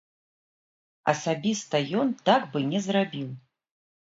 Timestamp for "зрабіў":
2.87-3.29